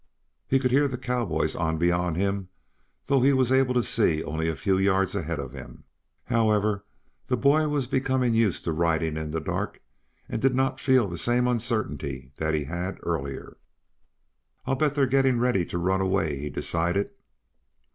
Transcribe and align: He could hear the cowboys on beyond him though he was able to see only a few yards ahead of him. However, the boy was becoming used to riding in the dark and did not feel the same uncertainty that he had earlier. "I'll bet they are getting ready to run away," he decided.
He 0.47 0.57
could 0.57 0.71
hear 0.71 0.87
the 0.87 0.97
cowboys 0.97 1.55
on 1.55 1.77
beyond 1.77 2.15
him 2.17 2.49
though 3.05 3.21
he 3.21 3.33
was 3.33 3.51
able 3.51 3.75
to 3.75 3.83
see 3.83 4.23
only 4.23 4.49
a 4.49 4.55
few 4.55 4.79
yards 4.79 5.13
ahead 5.13 5.37
of 5.37 5.53
him. 5.53 5.83
However, 6.23 6.85
the 7.27 7.37
boy 7.37 7.67
was 7.67 7.85
becoming 7.85 8.33
used 8.33 8.63
to 8.63 8.71
riding 8.71 9.15
in 9.15 9.29
the 9.29 9.39
dark 9.39 9.79
and 10.27 10.41
did 10.41 10.55
not 10.55 10.79
feel 10.79 11.07
the 11.07 11.19
same 11.19 11.47
uncertainty 11.47 12.31
that 12.37 12.55
he 12.55 12.63
had 12.63 12.97
earlier. 13.03 13.57
"I'll 14.65 14.73
bet 14.73 14.95
they 14.95 15.03
are 15.03 15.05
getting 15.05 15.37
ready 15.37 15.67
to 15.67 15.77
run 15.77 16.01
away," 16.01 16.35
he 16.39 16.49
decided. 16.49 17.11